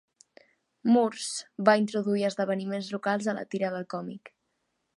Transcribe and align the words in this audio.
Moores 0.93 1.27
va 1.69 1.75
introduir 1.81 2.25
esdeveniments 2.31 2.89
locals 2.97 3.27
a 3.35 3.39
la 3.41 3.47
tira 3.53 3.71
de 3.77 3.83
còmic. 3.97 4.33